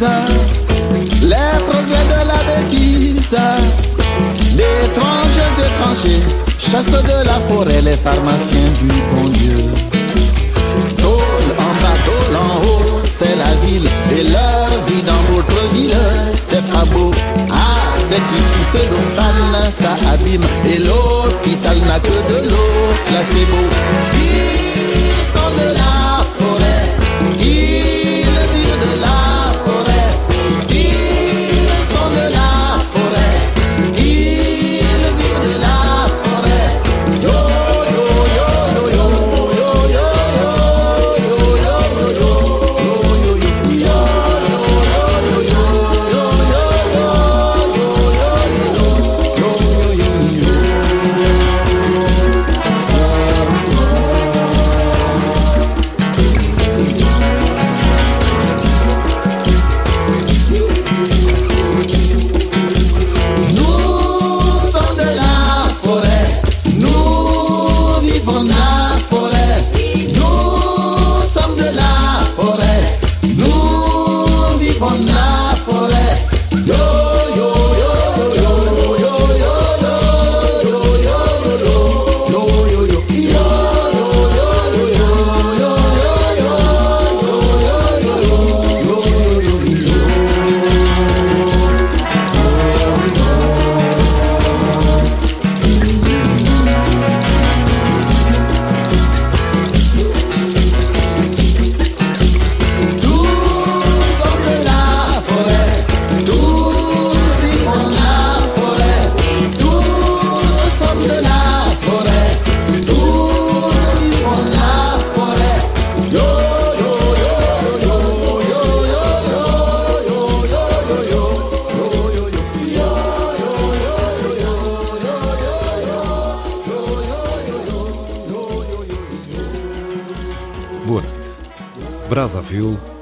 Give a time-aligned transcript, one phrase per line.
[0.00, 3.36] les progrès de la bêtise,
[4.52, 6.22] d'étrangers étrangers,
[6.56, 9.56] chasse de la forêt, les pharmaciens du bon Dieu.
[10.98, 15.96] Tôle en bas, tôle en haut, c'est la ville, et leur vie dans votre ville,
[16.36, 17.10] c'est pas beau.
[17.50, 17.56] Ah,
[18.08, 19.38] c'est une sucée fan,
[19.80, 23.66] ça abîme, et l'hôpital n'a que de l'eau, là c'est beau.
[24.14, 26.84] Ils sont de la forêt,
[27.40, 29.07] ils vivent de la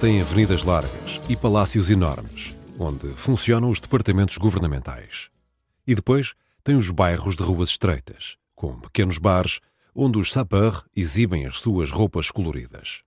[0.07, 5.31] Tem avenidas largas e palácios enormes, onde funcionam os departamentos governamentais.
[5.85, 6.33] E depois
[6.63, 9.59] tem os bairros de ruas estreitas, com pequenos bares
[9.93, 13.03] onde os sapeurs exibem as suas roupas coloridas.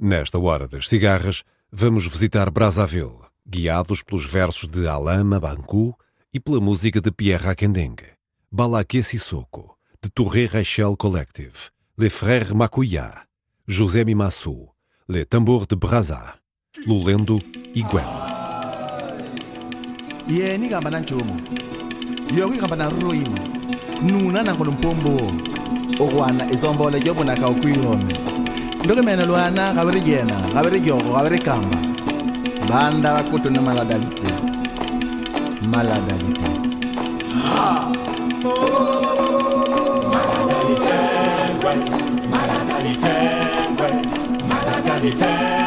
[0.00, 1.42] Nesta hora das cigarras,
[1.72, 5.98] vamos visitar Brazzaville, guiados pelos versos de Alain Mabankou
[6.32, 7.96] e pela música de Pierre Akendeng,
[8.48, 13.26] Balaké Sissoko, de Touré Rachel Collective, Les Frères Makouya,
[13.66, 14.71] José Mimassou,
[15.12, 16.38] Les Tambor de Brazza,
[16.86, 17.38] Lulendo
[17.74, 18.04] e Gwen.
[20.26, 21.36] yena igamba nanjomo.
[22.34, 23.38] Yoko igamba naroima
[24.02, 25.32] nuna nangolo mpombo
[26.00, 28.14] okwana isombole jobonaka okuirome
[28.84, 31.76] ndoke mena lwana gabere jena gabere jogo gabere kamba.
[32.68, 34.32] Banda bakutu ne maladalite.
[35.70, 36.52] Maladalite
[45.02, 45.61] humanitaire.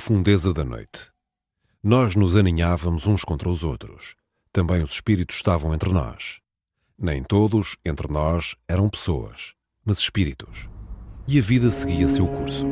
[0.00, 1.10] Profundeza da noite.
[1.82, 4.14] Nós nos aninhávamos uns contra os outros.
[4.50, 6.38] Também os espíritos estavam entre nós.
[6.98, 9.52] Nem todos, entre nós, eram pessoas,
[9.84, 10.70] mas espíritos.
[11.28, 12.64] E a vida seguia seu curso.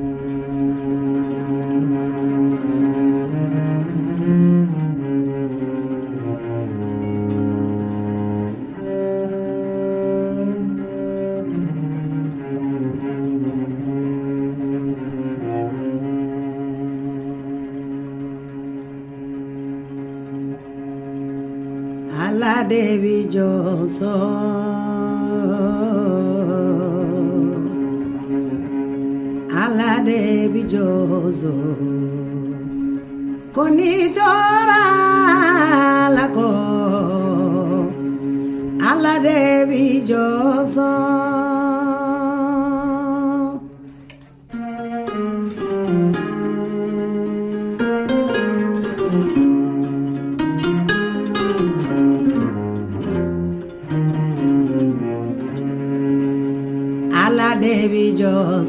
[22.78, 24.14] maravilloso.
[29.50, 31.52] Maravilloso.
[33.52, 34.84] Conitora
[36.10, 36.48] la co.
[38.78, 41.17] Maravilloso.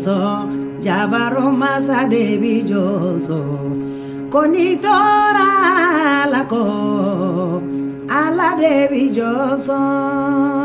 [0.09, 0.49] joso
[0.81, 3.41] jabaro masadebi joso
[4.33, 5.49] konitora
[6.23, 6.41] ala
[8.09, 10.58] aladebi joso.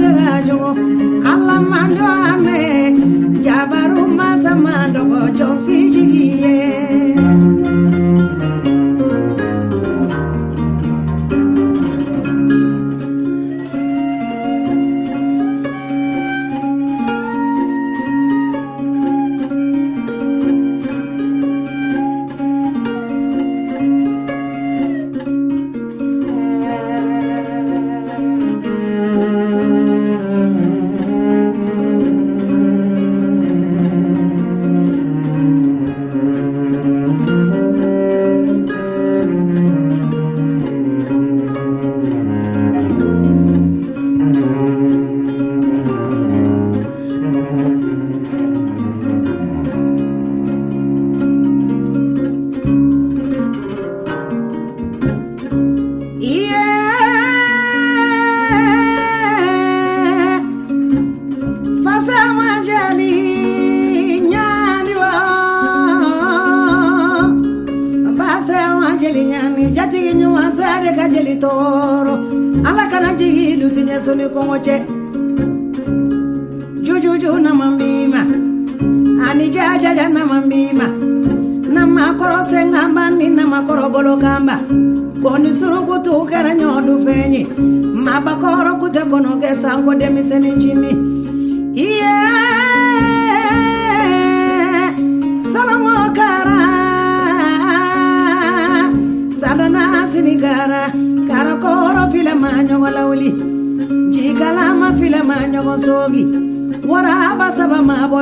[0.00, 0.87] yo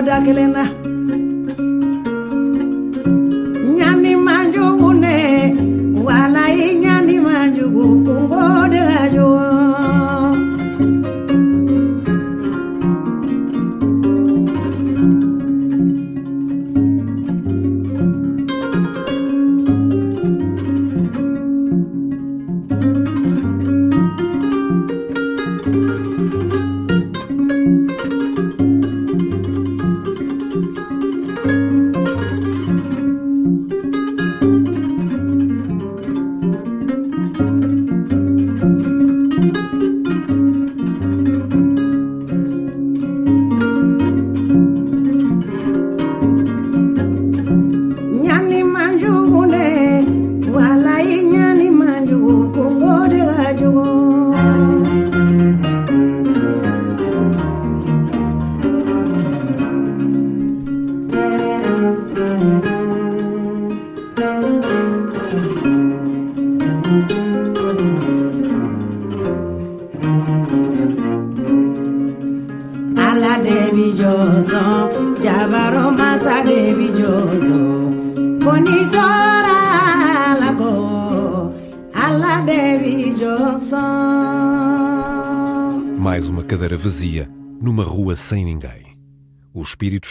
[0.07, 0.86] Dagelena.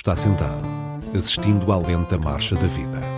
[0.05, 0.61] está sentado,
[1.17, 3.14] assistindo à lenta marcha da vida.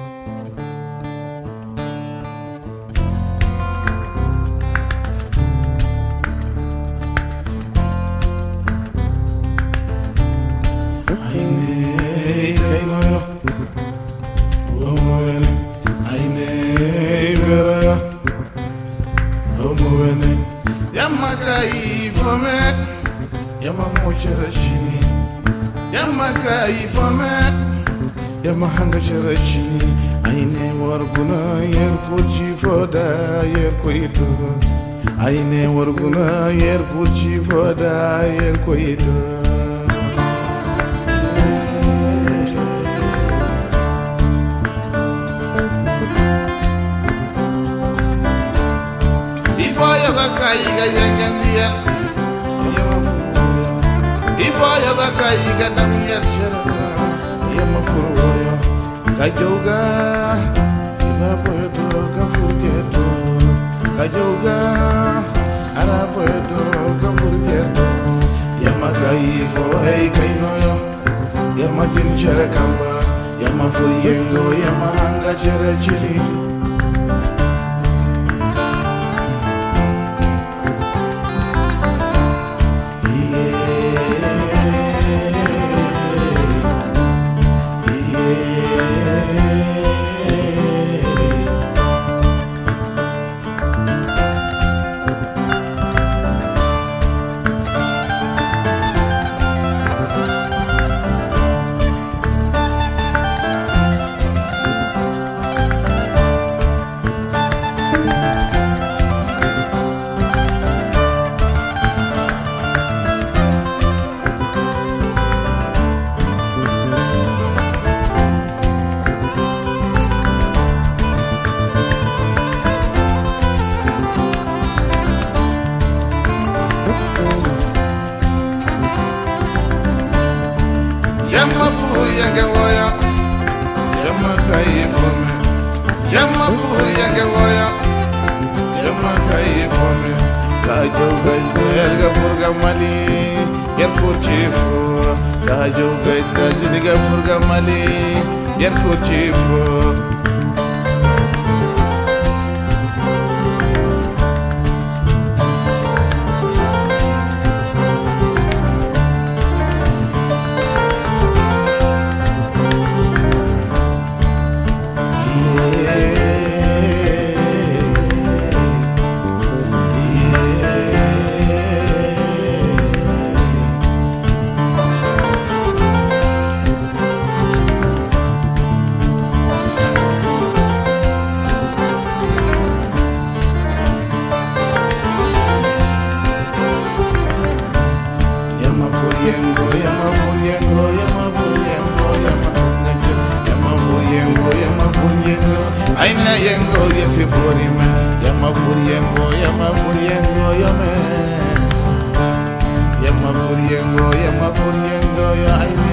[203.48, 205.87] Maudiengo, Yemma Punyengo, Yaini.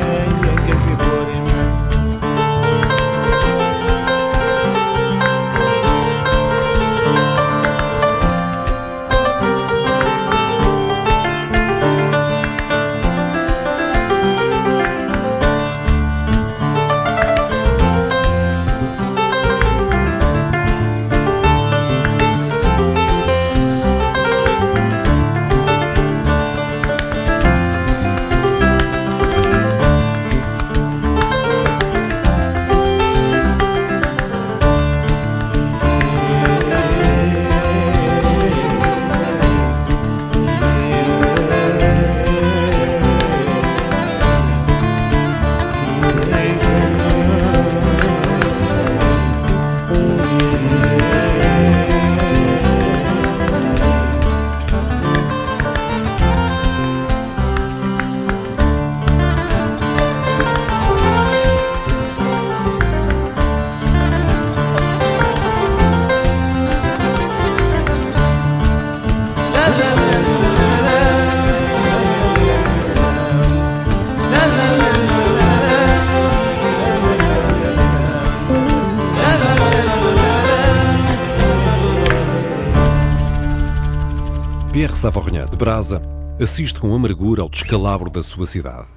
[86.44, 88.88] Assiste com amargura ao descalabro da sua cidade.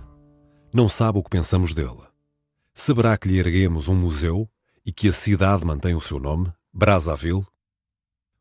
[0.74, 2.04] Não sabe o que pensamos dele.
[2.76, 4.50] Saberá que lhe erguemos um museu
[4.86, 7.46] e que a cidade mantém o seu nome, Brazzaville?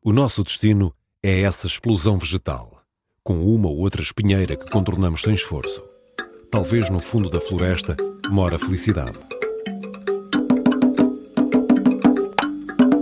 [0.03, 0.93] O nosso destino
[1.23, 2.81] é essa explosão vegetal,
[3.23, 5.81] com uma ou outra espinheira que contornamos sem esforço.
[6.51, 7.95] Talvez no fundo da floresta
[8.29, 9.17] mora a felicidade.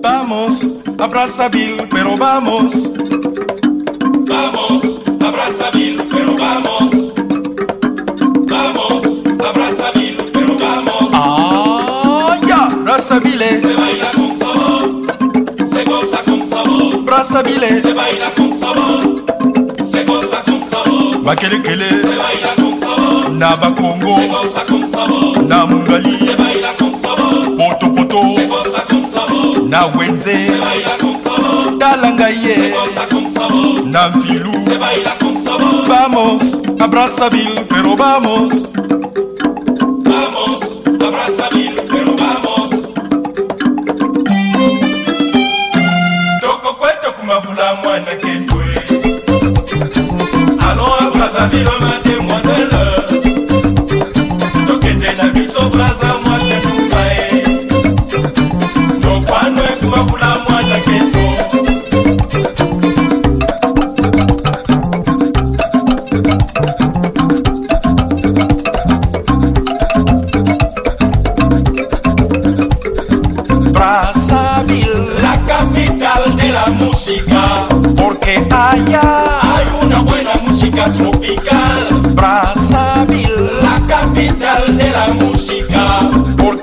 [0.03, 2.93] Vamos a Brazzaville, pero vamos.
[4.27, 4.94] Vamos
[13.61, 15.01] Se baila con sabor,
[15.57, 17.03] se goza con sabor.
[17.03, 17.81] Brazzaville.
[17.81, 19.23] Se baila con sabor,
[19.83, 21.19] se goza con sabor.
[21.21, 21.89] Makelekele.
[21.89, 23.31] Se baila con sabor.
[23.31, 24.19] Naba Congo.
[24.19, 25.43] Se goza con sabor.
[25.43, 26.17] Namungali.
[26.17, 27.55] Se baila con sabor.
[27.55, 28.21] Poto poto.
[28.35, 29.63] Se goza con sabor.
[29.63, 30.47] Na wenze.
[30.47, 31.77] Se baila con sabor.
[31.77, 32.55] Talangaye.
[32.55, 33.85] Se goza con sabor.
[33.85, 34.51] Na mfilu.
[34.63, 35.44] Se baila con sabor.
[35.97, 38.69] Vamos a Brazzaville, pero vamos.
[40.03, 42.71] Vamos a Brazzaville, pero vamos.
[46.41, 48.65] Toko kwetu kumavula mwana ketwe.
[50.69, 53.04] Allons à Brazzaville, mademoiselle.
[53.04, 53.04] Tokende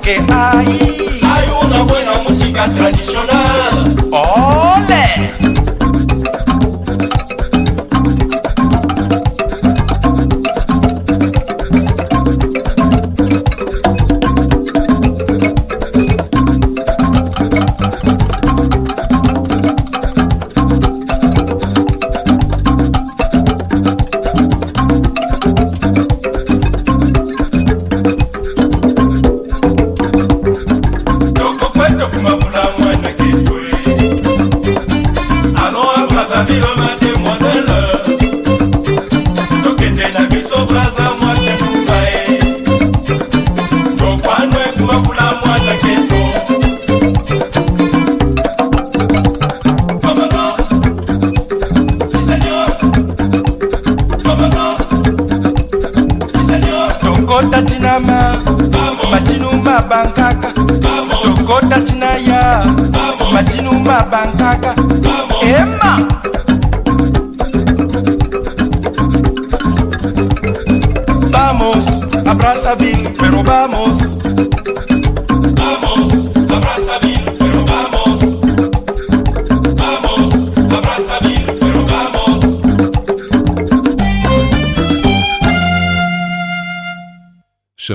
[0.03, 2.92] porque ahí hay una buena música tradicional.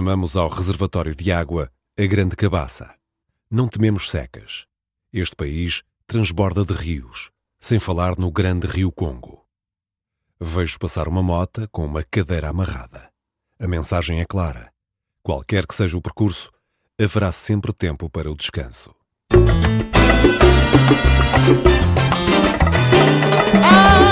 [0.09, 2.95] Chamamos ao reservatório de água a Grande Cabaça.
[3.51, 4.65] Não tememos secas.
[5.13, 9.45] Este país transborda de rios, sem falar no grande rio Congo.
[10.41, 13.11] Vejo passar uma mota com uma cadeira amarrada.
[13.61, 14.73] A mensagem é clara.
[15.23, 16.51] Qualquer que seja o percurso,
[16.99, 18.95] haverá sempre tempo para o descanso.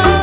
[0.02, 0.15] Yo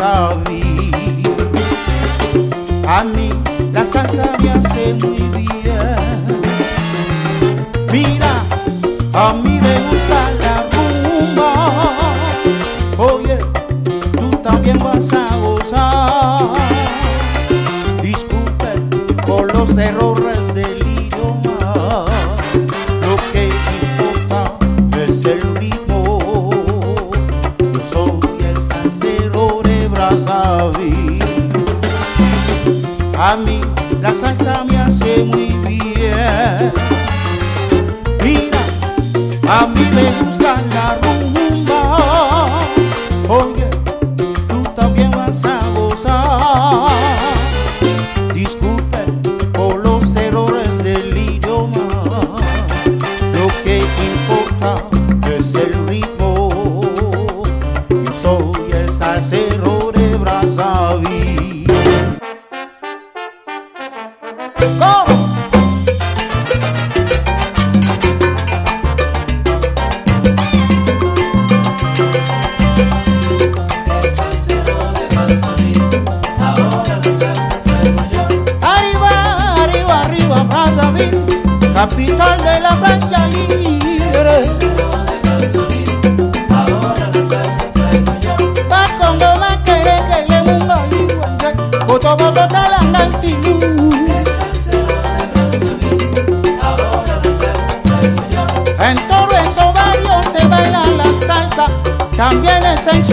[0.00, 0.34] A
[3.04, 3.30] mí
[3.72, 6.40] la salsa me hace muy bien.
[7.92, 8.32] Mira,
[9.12, 11.52] a mí me gusta la rumba.
[12.98, 13.38] Oye,
[14.18, 16.50] tú también vas a gozar.
[18.02, 18.90] Disculpen
[19.26, 20.43] por los errores
[34.04, 35.53] la salsa me hace muy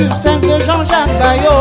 [0.02, 1.61] sur scène de Jean-Jacques Bayot.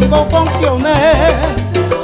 [0.00, 1.99] tengo funciones.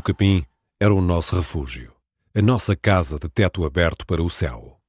[0.00, 0.46] O capim
[0.80, 1.92] era o nosso refúgio,
[2.34, 4.80] a nossa casa de teto aberto para o céu.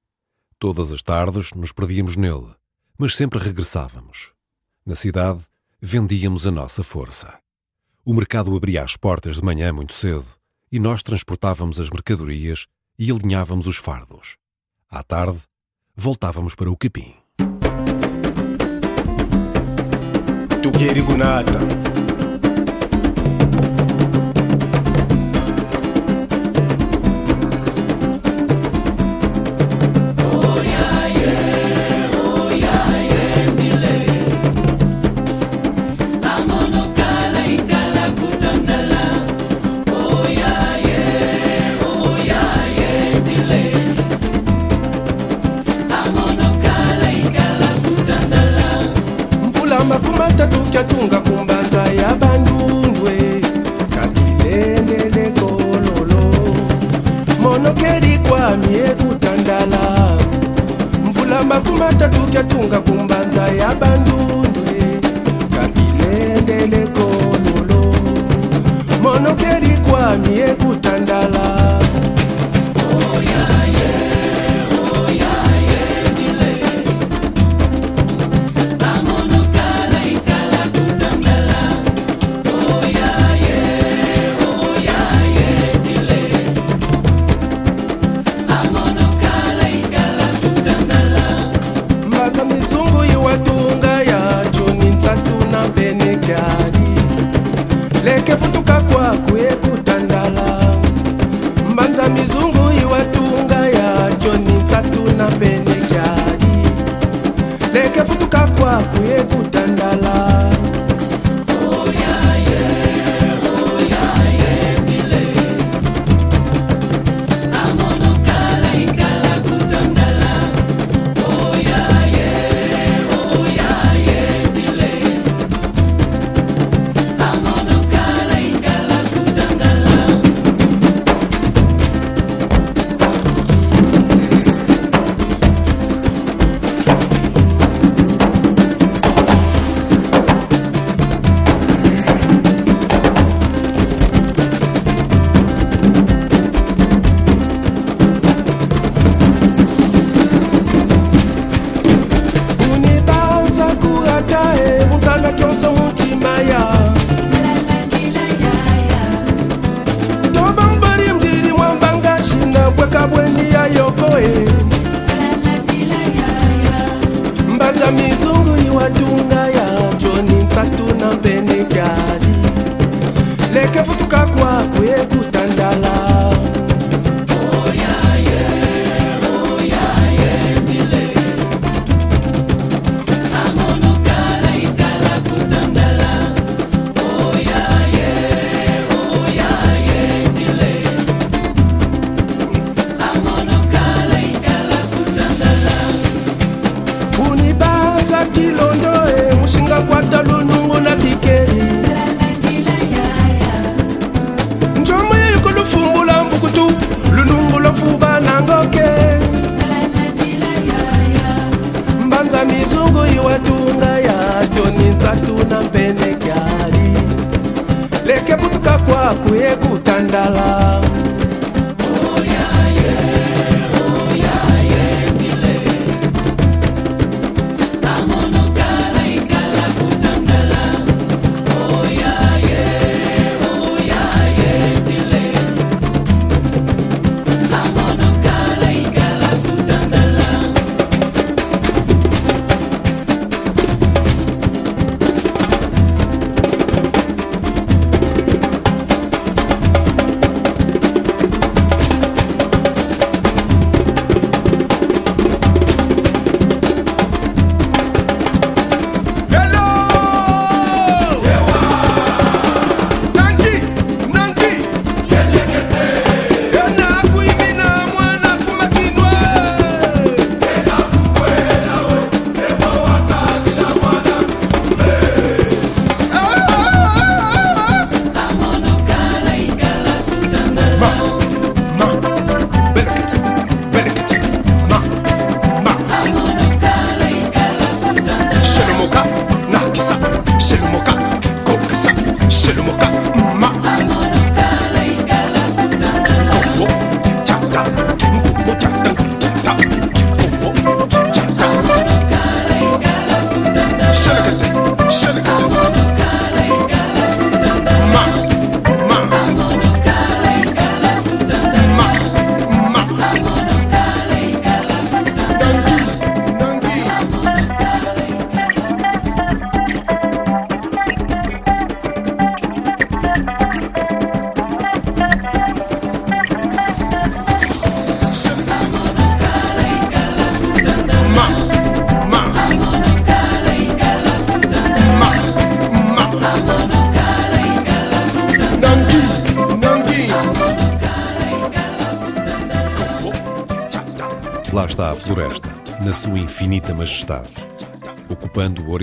[0.58, 2.56] Todas as tardes nos perdíamos nele,
[2.98, 4.32] mas sempre regressávamos.
[4.86, 5.42] Na cidade,
[5.82, 7.38] vendíamos a nossa força.
[8.06, 10.28] O mercado abria as portas de manhã muito cedo
[10.72, 14.38] e nós transportávamos as mercadorias e alinhávamos os fardos.
[14.90, 15.42] À tarde,
[15.94, 17.14] voltávamos para o capim.
[20.64, 21.60] Tugueri nada?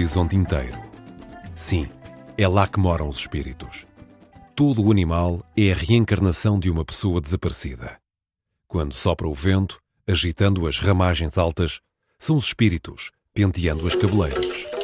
[0.09, 0.83] horizonte inteiro.
[1.55, 1.87] Sim,
[2.39, 3.87] é lá que moram os espíritos.
[4.57, 7.99] Todo o animal é a reencarnação de uma pessoa desaparecida.
[8.67, 9.79] Quando sopra o vento,
[10.09, 11.81] agitando as ramagens altas,
[12.19, 14.78] são os espíritos penteando as cabeleiras.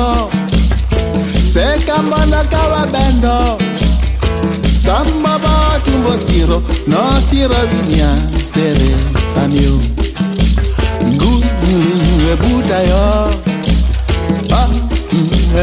[0.00, 0.30] mambo.
[1.52, 3.58] Seka mwanaka wa bendo.
[4.84, 8.16] Samba batumbo siro no siro vinya
[8.54, 8.94] sere
[9.34, 9.78] pamio
[11.06, 13.30] ngulingue buta yo.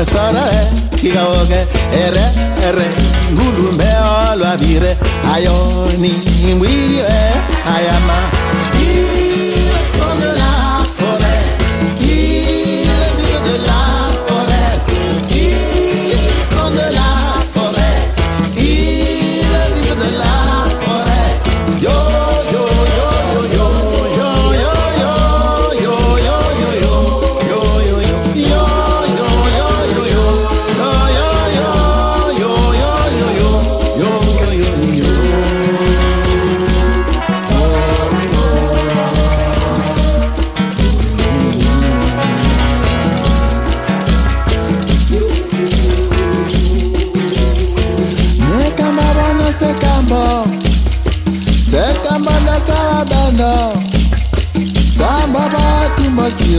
[0.02, 2.26] Esara mm, e kikaoke ere
[2.68, 2.88] ere.
[3.34, 4.98] Ngulumbe olo abire
[5.34, 6.14] ayoni
[6.56, 7.32] ngwirio e
[7.76, 8.18] ayama.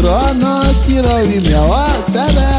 [0.09, 2.58] رانا سيرا وميوا سبب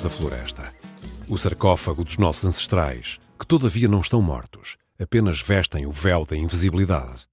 [0.00, 0.74] da floresta.
[1.28, 6.36] O sarcófago dos nossos ancestrais, que todavia não estão mortos, apenas vestem o véu da
[6.36, 7.26] invisibilidade.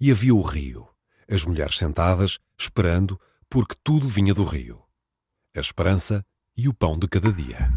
[0.00, 0.88] E havia o rio,
[1.30, 4.82] as mulheres sentadas, esperando, porque tudo vinha do rio.
[5.56, 6.24] A esperança
[6.56, 7.72] e o pão de cada dia.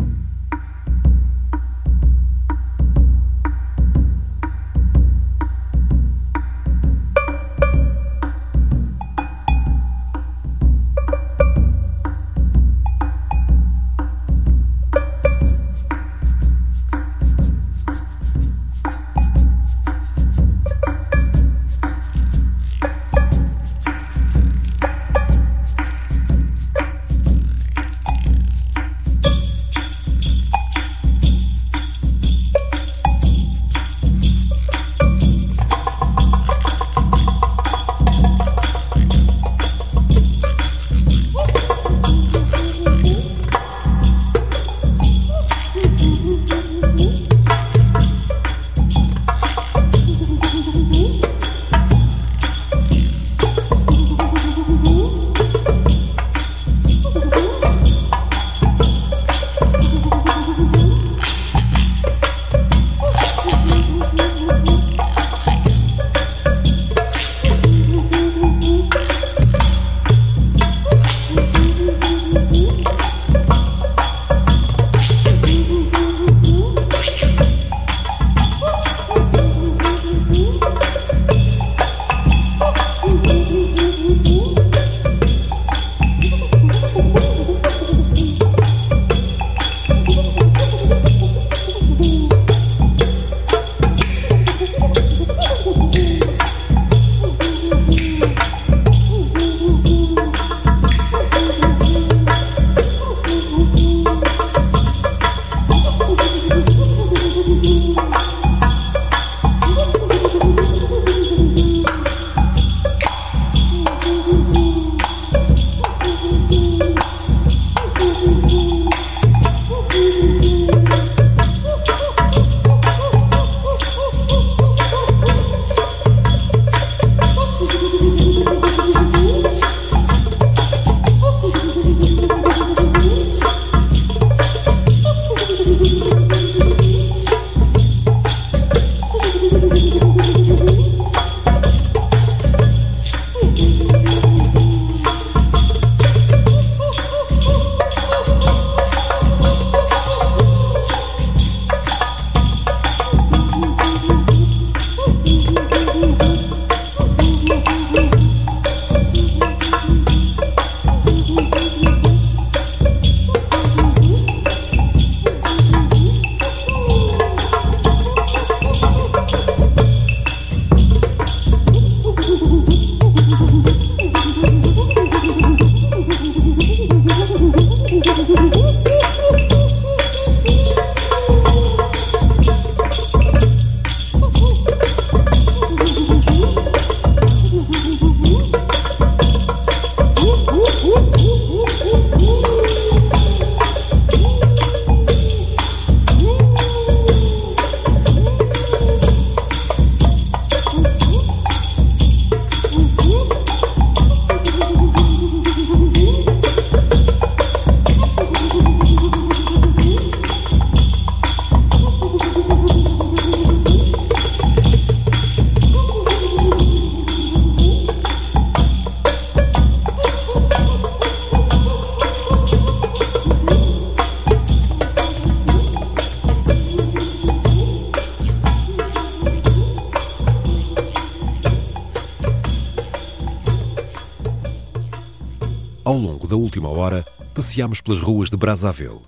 [237.48, 239.06] Passeámos pelas ruas de Brazzaville.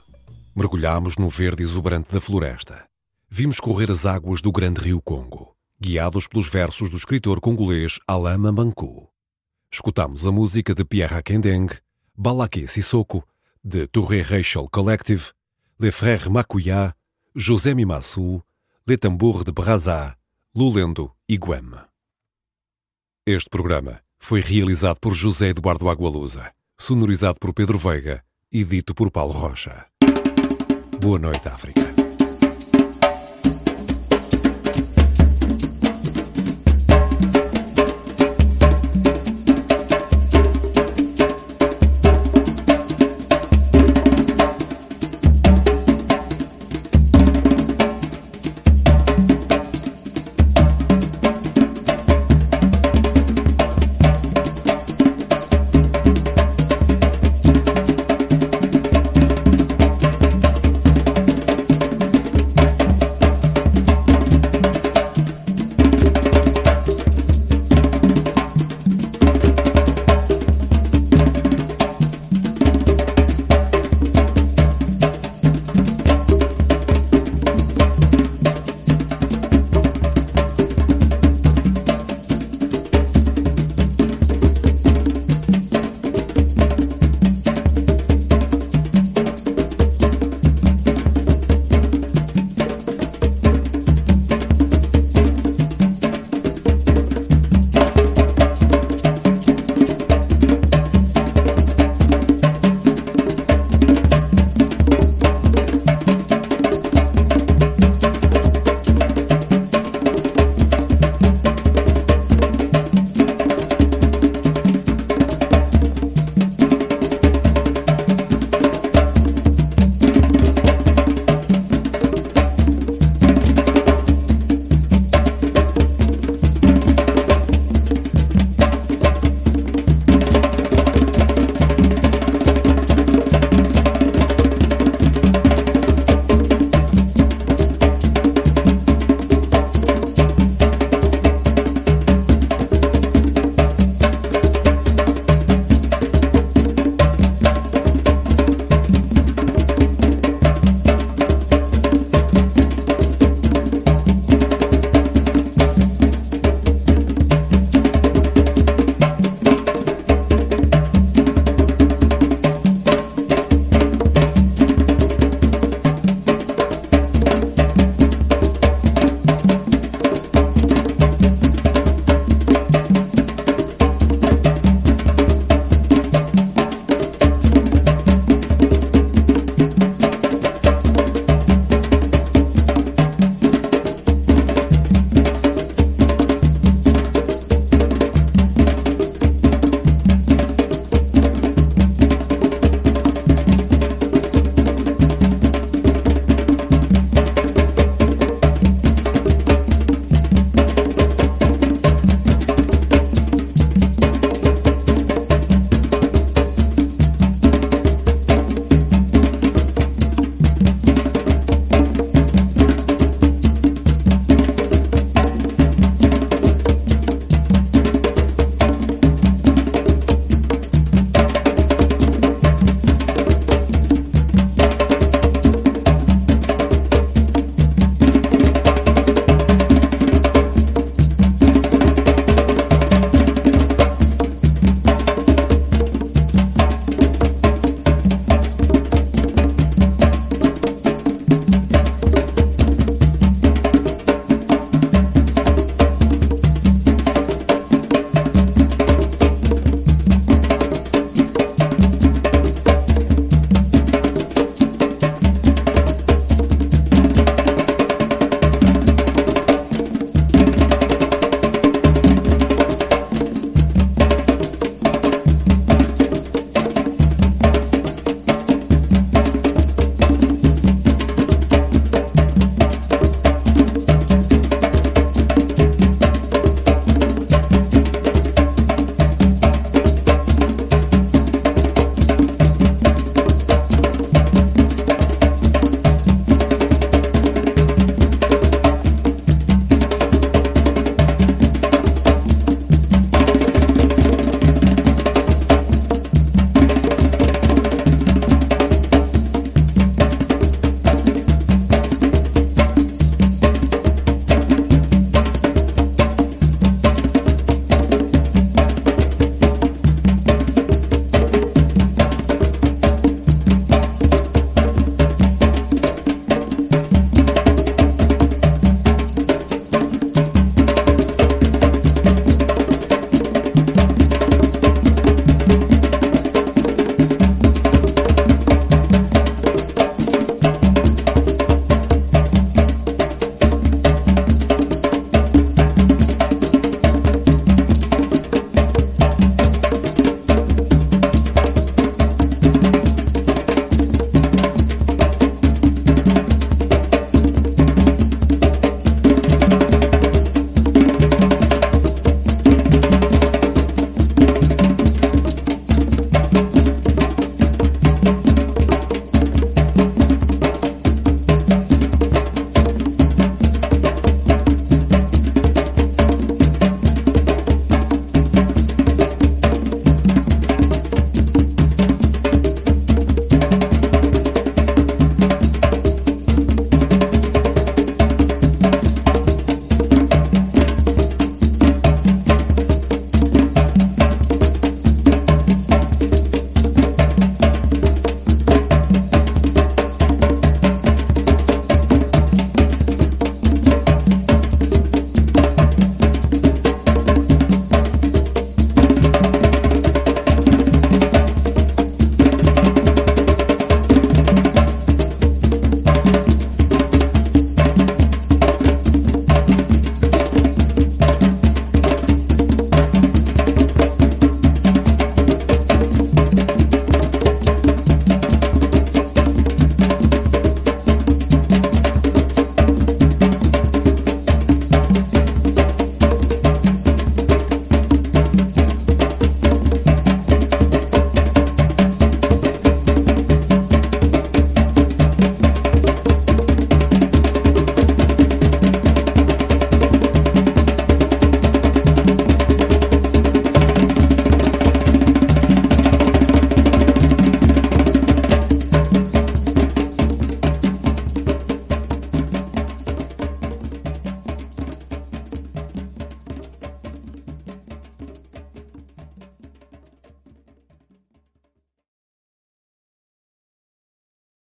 [0.55, 2.85] Mergulhámos no verde exuberante da floresta.
[3.29, 8.37] Vimos correr as águas do grande rio Congo, guiados pelos versos do escritor congolês Alain
[8.37, 9.11] Mambankou.
[9.69, 11.67] Escutámos a música de Pierre Akendeng,
[12.15, 13.27] Balaké Sissoko,
[13.61, 15.33] de Touré Rachel Collective,
[15.77, 16.95] Les Frères Makuya,
[17.35, 18.41] José Mimassou,
[18.87, 20.15] Les Tambour de Brazza,
[20.55, 21.73] Lulendo e Guem.
[23.27, 29.11] Este programa foi realizado por José Eduardo Agualusa, sonorizado por Pedro Veiga e dito por
[29.11, 29.85] Paulo Rocha.
[30.99, 31.98] Boa noite, África.